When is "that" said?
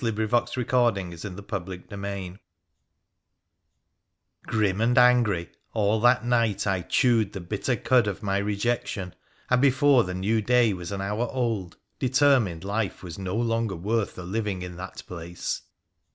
6.01-6.25, 14.77-15.03